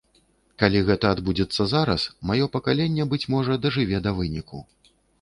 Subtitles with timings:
[0.63, 2.01] Калі гэта адбудзецца зараз,
[2.31, 4.69] маё пакаленне, быць можа, дажыве да выніку.